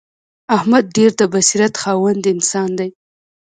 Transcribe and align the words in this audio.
احمد 0.57 0.83
ډېر 0.95 1.11
د 1.17 1.21
بصیرت 1.33 1.73
خاوند 1.83 2.21
انسان 2.33 2.69
دی. 2.79 2.89